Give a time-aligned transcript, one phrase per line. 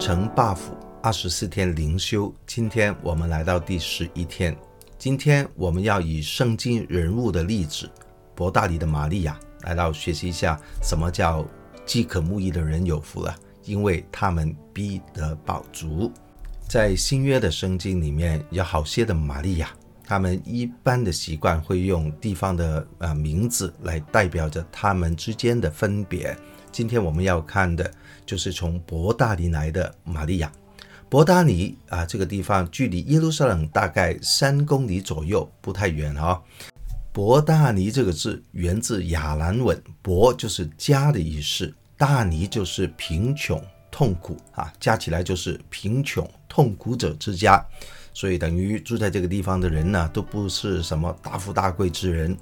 [0.00, 0.58] 城 buff
[1.02, 4.56] 二十四天灵修，今天我们来到第十一天。
[4.96, 7.88] 今天我们要以圣经人物的例子，
[8.34, 11.46] 伯大尼的玛利亚，来到学习一下什么叫
[11.84, 16.10] 饥渴慕义的人有福了，因为他们必得饱足。
[16.66, 19.68] 在新约的圣经里面，有好些的玛利亚，
[20.06, 26.34] 他们一般的习惯会用地方的呃名字来代表着他们之间的分别。
[26.72, 27.90] 今天我们要看的
[28.24, 30.50] 就是从伯大尼来的玛利亚。
[31.08, 36.40] 伯大尼啊，这个地方距离耶路撒冷大概三公里左右，不太远哈、
[37.12, 43.60] 伯大尼这个字源自亚兰文，伯就是家的意思，大尼就是贫穷
[43.90, 47.60] 痛苦啊，加起来就是贫穷痛苦者之家，
[48.14, 52.36] 所以等于住在这个地方的人呢，都不是什么大富大贵之人。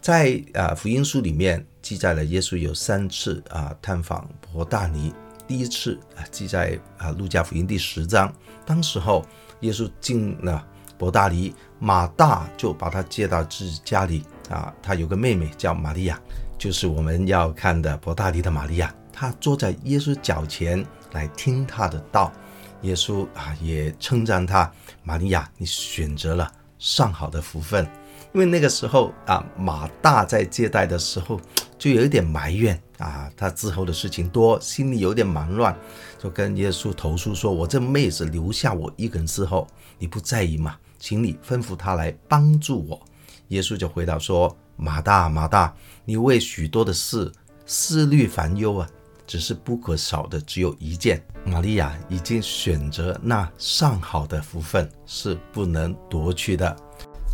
[0.00, 5.12] 在啊福音书里面记载了耶稣有三次啊探访伯大尼。
[5.46, 8.32] 第一次啊记在啊路加福音第十章，
[8.64, 9.26] 当时候
[9.60, 16.18] 耶稣进了伯大尼，马大就把他接到自己家里啊，他有个妹妹叫玛利亚，
[16.56, 22.32] 就是我们要看的伯大尼的玛利亚，她坐在耶稣脚前来听他的道，
[22.82, 27.86] 耶稣啊也称赞他，玛利亚，你选择了上好的福分。
[28.32, 31.40] 因为那个时候啊，马大在接待的时候
[31.76, 35.76] 就有一点埋怨啊，他之后的事情多，心里有点忙乱，
[36.16, 39.66] 就跟耶稣投诉说：“我这妹子留下我一个人伺候，
[39.98, 40.76] 你不在意吗？
[40.98, 43.00] 请你吩咐她来帮助我。”
[43.48, 47.32] 耶稣就回答说：“马大，马大，你为许多的事
[47.66, 48.88] 思虑烦忧啊，
[49.26, 51.20] 只是不可少的只有一件。
[51.44, 56.76] 玛利亚已经选择那上好的福分，是不能夺去的。”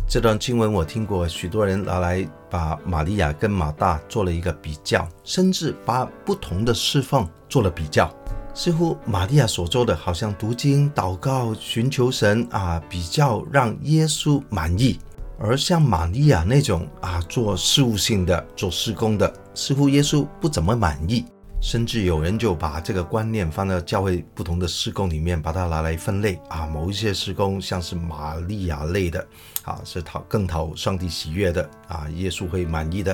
[0.09, 8.09] 这段经文我听过许多人拿来把玛利亚跟马大做了一个比较，甚至把不同的侍奉做了比较。
[8.53, 14.97] 似乎玛利亚所做的好像读经、祷告、寻求神啊，比较让耶稣满意；
[15.37, 21.25] 而像玛利亚那种啊做事务性的、做事工的，似乎耶稣不怎么满意。
[21.59, 26.65] 甚至有人就把这个观念放到教会不同的事工里面，把它拿来分类啊。
[26.67, 29.27] 某一些事工像是玛利亚类的，
[29.63, 33.13] 啊，是讨更讨上帝喜悦的啊，耶稣会满意的；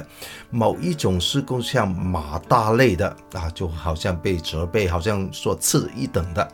[0.49, 6.47] 某一种事工像马大类的啊，就好像被责备，好像说次一等的。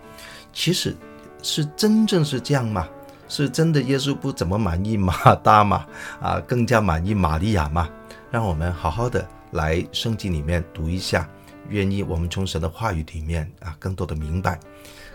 [0.53, 0.95] 其实
[1.41, 2.87] 是真正是这样吗？
[3.27, 5.85] 是真的耶稣不怎么满意马大吗？
[6.21, 7.89] 啊，更加满意玛利亚吗？
[8.31, 11.27] 让我们好好的来圣经里面读一下。
[11.69, 14.59] 愿意我们从神的话语里面啊，更多的明白。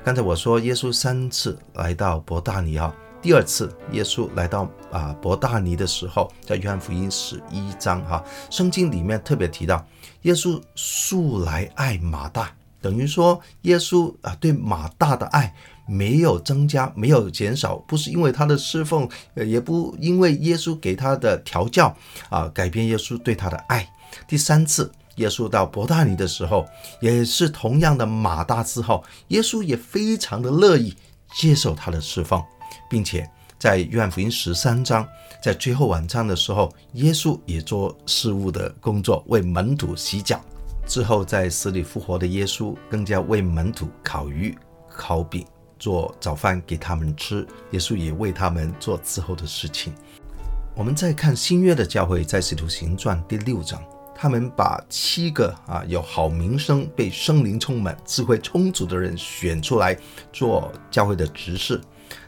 [0.05, 9.85] 刚才我说耶稣三次来到伯大尼哈，第二次耶稣来到啊伯大尼的时候，在约翰福音十一章哈，圣经里面特别提到
[10.23, 15.55] 耶稣素来爱马大，等于说耶稣啊对马大的爱
[15.87, 21.97] 没有增加，没有减少，不是因为他的侍奉，也不因为耶稣给他的调教
[22.29, 23.91] 啊改变耶稣对他的爱。
[24.29, 24.93] 第三次。
[25.17, 26.67] 耶稣到伯大尼的时候，
[27.01, 30.95] 也是同样的马大之后，耶稣也非常的乐意
[31.35, 32.43] 接受他的侍奉，
[32.91, 35.07] 并且在约翰福音十三章，
[35.43, 40.41] 在最后晚餐的时候，耶稣也做事务的工作，为门徒洗脚。
[40.87, 44.55] 之后在死里复活的耶稣，更加为门徒烤鱼、
[44.91, 45.47] 烤饼，
[45.79, 47.47] 做早饭给他们吃。
[47.71, 49.95] 耶稣也为他们做之后的事情。
[50.77, 53.81] 我们再看新约的教会，在使徒行传第六章。
[54.15, 59.97] 他们把七个啊有好名声、被圣灵充满、智慧充足的人选出来
[60.33, 61.81] 做教会的执事。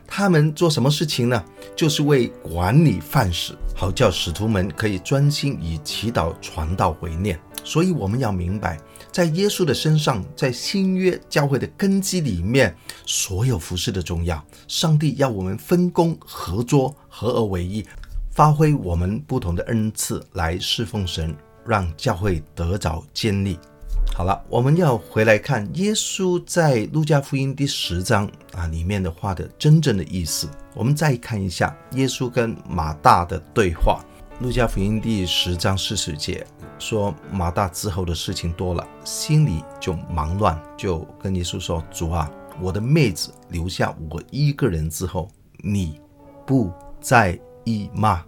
[0.09, 1.45] 他们做什么事情呢？
[1.75, 7.39] 就是为管理饭食，好叫使徒们可以专心以祈祷传道为念。
[7.65, 8.79] 所以我们要明白，
[9.11, 12.73] 在耶稣的身上，在新约教会的根基里面，
[13.05, 14.41] 所有服事的重要。
[14.69, 17.85] 上帝要我们分工合作，合而为一，
[18.31, 21.37] 发挥我们不同的恩赐来侍奉神。
[21.67, 23.59] 让教会得着建立。
[24.15, 30.49] 好了，我们要回来看耶稣在路加福音第十章啊里面的话的真正的意思。
[30.75, 34.01] 我们再看一下耶稣跟马大的对话。
[34.41, 36.47] 路加福音第十章四十节
[36.79, 42.31] 说，马大之后的事情多了，心里就忙乱，就跟耶稣说：“主啊，
[42.61, 45.29] 我的妹子留下我一个人之后，
[45.63, 45.99] 你
[46.47, 46.71] 不
[47.01, 48.25] 在意吗？”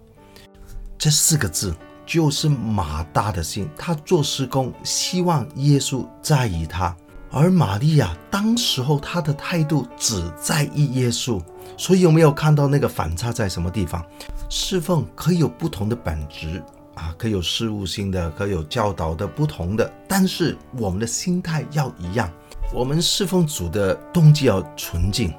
[0.96, 1.74] 这四个字。
[2.08, 6.96] 就是马大的心，他做事工，希望耶稣在意他；
[7.30, 11.38] 而玛利亚当时候他的态度只在意耶稣。
[11.76, 14.02] 所以有没有看到那个反差在什么地方？
[14.48, 16.64] 侍奉可以有不同的本质
[16.94, 22.32] 啊，可以有事务性的，可以有教导的不同的，但是我们的心态要一样。
[22.72, 25.30] 我们侍奉主的动机要纯净，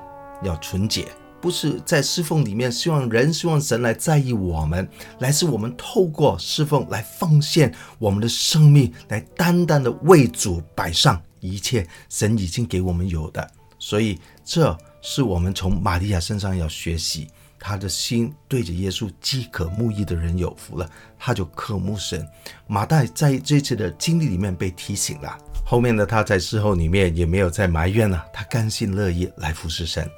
[0.44, 1.08] 要纯洁，
[1.42, 4.88] 不是在侍奉里面希望人、希望神来在意我们，
[5.20, 13.50] 来是我们透过侍奉来奉献我们的生命，来单单的为主摆上一切神已经给我们有的。
[13.78, 22.28] 所以，这是我们从玛利亚身上要学习，她的心对着耶稣饥渴慕义的人有福了，他就渴慕神。
[22.68, 25.38] 马大在这次的经历里面被提醒了。
[25.66, 30.10] 后面的他在事后里面也没有再埋怨了，他甘心乐意来服侍神。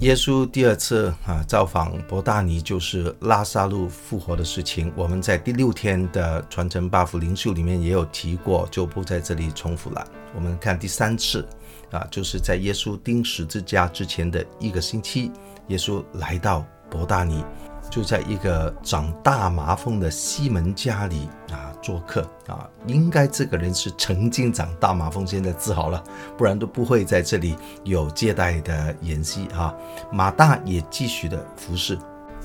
[0.00, 4.92] 耶稣第二次啊造访伯大尼，就是拉萨路复活的事情。
[4.94, 10.06] 我们在第六天的传承 buff 灵修里面也有提过，就不在这里重复了。
[10.36, 11.44] 我们看第三次
[11.90, 15.32] 啊，就是在耶稣钉十字架之前的一个星期，
[15.66, 17.44] 耶稣来到伯大尼。
[17.90, 26.02] 就在一个长大麻风的西门家里啊做客啊，应该这个人是曾经长大麻风，现在治好了，
[26.36, 29.74] 不然都不会在这里有接待的筵席啊。
[30.12, 31.98] 马大也继续的服侍，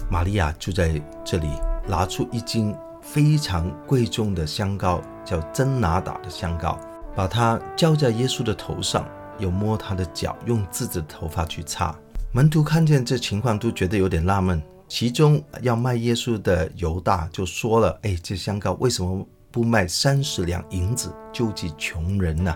[0.10, 1.50] 玛利亚就在这里
[1.88, 6.80] 拿出一斤非常贵重的香膏，叫真哪哒的香膏，
[7.16, 9.06] 把它浇在耶稣的头上，
[9.40, 11.94] 又摸他的脚，用自己的头发去擦。
[12.31, 14.62] 门徒看见这情况，都觉得有点纳闷。
[14.95, 22.56] 其中要卖耶稣的犹大就说了：“哎，这香膏为什么不卖三十两银子救济穷人呢？”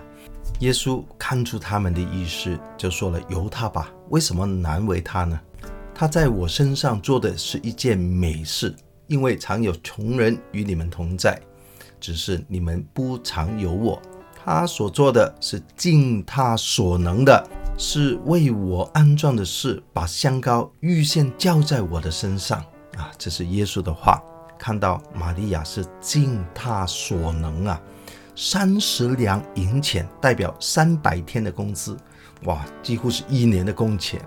[0.60, 5.40] 耶稣看出他们的意思，就说了：“由他吧，为什么难为他呢？
[5.92, 8.72] 他在我身上做的是一件美事，
[9.08, 11.42] 因为常有穷人与你们同在，
[11.98, 14.00] 只是你们不常有我。
[14.44, 17.44] 他所做的是尽他所能的。”
[17.80, 22.58] 是为我安葬的事，把香膏预先浇在我的身上
[22.96, 23.08] 啊！
[23.16, 24.20] 这是耶稣的话。
[24.58, 27.80] 看到玛利亚是尽他所能啊，
[28.34, 31.96] 三十两银钱代表三百天的工资，
[32.46, 34.20] 哇，几乎是一年的工钱，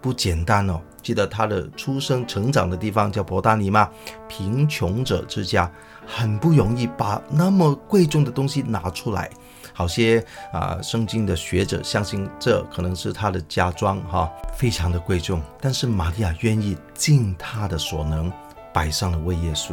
[0.00, 0.80] 不简单哦。
[1.02, 3.90] 记得他的出生成长的地方叫伯大尼吗？
[4.28, 5.68] 贫穷者之家，
[6.06, 9.28] 很不容易把那么贵重的东西拿出来。
[9.74, 15.42] 好些啊，圣经的学者相信这可能是他的家庄哈，非常的贵重。
[15.60, 18.30] 但是玛利亚愿意尽他的所能，
[18.72, 19.72] 摆上了为耶稣。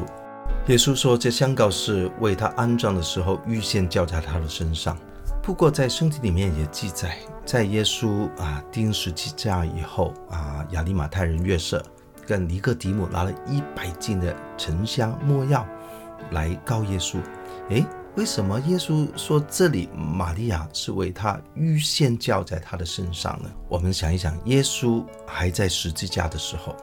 [0.68, 4.98] 耶稣说，这香膏是为他安葬的时候预先浇在他的身上。
[5.42, 11.84] 不过在圣经里面也记载，在耶稣啊钉十字架以后啊，亚利马太人约瑟
[12.28, 15.66] 跟尼哥底母拿了一百斤的沉香没药
[16.32, 17.18] 来告耶稣。
[17.70, 17.86] 诶。
[18.20, 23.50] 为什么耶稣说这里玛利亚是为他预先浇在他的身上呢？
[23.70, 26.76] 我们想一想，耶稣还在十字架的时候，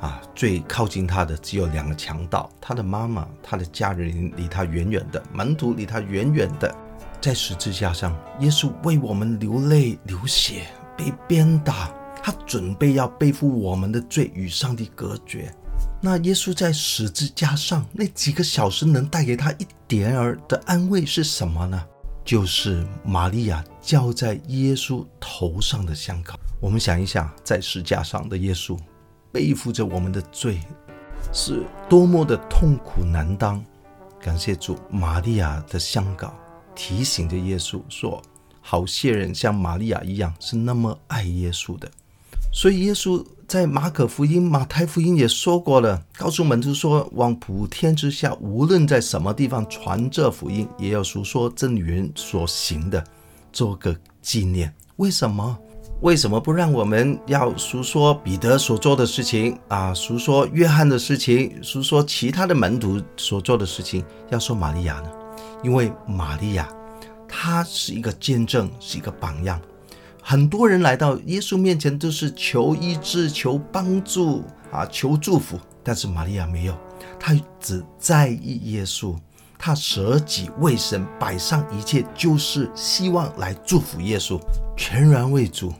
[0.00, 6.74] 啊，最靠近他的只有两个强盗，他的妈妈，他的家人离他远远的，门徒离他远远的，
[7.20, 10.66] 在十字架上，耶稣为我们流泪流血，
[10.96, 11.88] 被鞭打，
[12.20, 15.54] 他准备要背负我们的罪，与上帝隔绝。
[16.00, 21.82] 那耶稣在十字架上那几个小时能带给他一点儿的安慰是什么呢？
[22.24, 26.34] 就是玛利亚浇在耶稣头上的香膏。
[26.60, 28.78] 我们想一想，在十字架上的耶稣
[29.32, 30.60] 背负着我们的罪，
[31.32, 33.62] 是多么的痛苦难当。
[34.20, 36.34] 感谢主，玛利亚的香膏
[36.74, 38.22] 提醒着耶稣说：
[38.62, 41.90] 好些人像玛利亚一样，是那么爱耶稣的。
[42.54, 43.22] 所以耶稣。
[43.46, 53.04] 在马可福音、马太福音也说过了，告诉门徒说，往普天之下，无论在什么地方传这福音，也要述说这女人所行的，
[53.52, 54.74] 做个纪念。
[54.96, 55.56] 为什么？
[56.00, 59.92] 为什么不让我们要述说彼得所做的事情啊？
[59.92, 65.10] 述说约翰的事情，述说其他的门徒所做的事情，要说玛利亚呢？
[65.62, 66.66] 因为玛利亚，
[67.28, 69.60] 她是一个见证，是一个榜样。
[70.26, 76.74] 很多人来到耶稣面前都是求医治、求帮助啊、求祝福，但是玛利亚没有，
[77.20, 79.14] 她只在意耶稣，
[79.58, 84.40] 她舍己为神，摆上一切，就是希望来祝福耶稣，
[84.74, 85.70] 全然为主。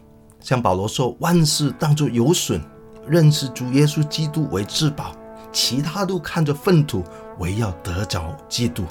[0.41, 2.61] 像保罗说：“万事当作有损，
[3.09, 5.17] 认识主耶稣基督为至宝，
[5.53, 7.03] 其他都看着粪土，
[7.39, 8.85] 唯要得着基督。”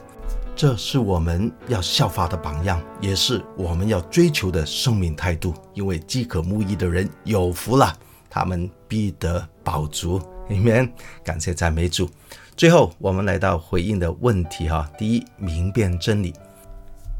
[0.63, 5.53] 这是我们要效法的榜样，也是我们要追求的生命态度。
[5.73, 7.93] 因为饥渴慕义的人有福了，
[8.29, 10.21] 他们必得饱足。
[10.47, 10.89] 里面
[11.21, 12.09] 感谢赞美主。
[12.55, 14.89] 最后，我们来到回应的问题哈。
[14.97, 16.33] 第一，明辨真理。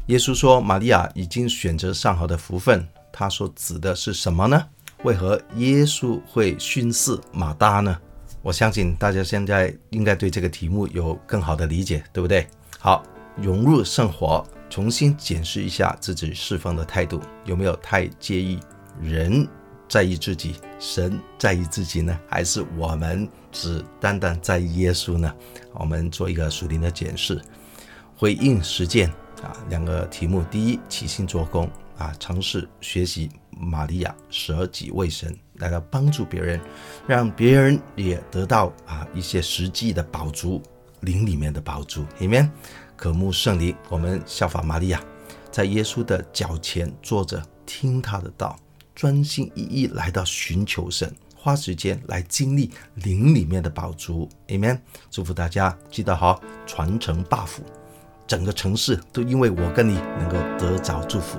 [0.06, 4.64] 耶稣说，玛利亚已经选择上好的福分，他所指的是什么呢？
[5.02, 7.94] 为何耶稣会训示马大呢？
[8.40, 12.46] 我相信大家现在应该对这个题目有更好的理解，对不对？
[12.78, 13.02] 好，
[13.36, 18.58] 融入生活，重新检视一下自己侍奉的态度，有没有太介意
[19.00, 19.46] 人
[19.88, 22.18] 在意自己，神在意自己呢？
[22.28, 25.34] 还是我们只单单在意耶稣呢？
[25.72, 27.40] 我们做一个属灵的检视，
[28.16, 29.08] 回应实践
[29.42, 35.36] 啊，两个题目：第一，起心做工啊，尝试学习玛利亚舍己为神。
[35.58, 36.60] 来到帮助别人，
[37.06, 40.60] 让别人也得到啊一些实际的宝足，
[41.02, 42.04] 灵里面的宝足。
[42.18, 42.50] 里面
[42.96, 45.00] 渴慕圣灵，我们效法玛利亚，
[45.50, 48.56] 在耶稣的脚前坐着，听他的道，
[48.94, 54.28] 专心一意来到寻求神，花时间来经历灵里面的宝足。
[54.48, 54.78] Amen。
[55.10, 57.58] 祝福大家，记得好，传承 buff，
[58.26, 61.38] 整个城市都因为我跟你能够得着祝福。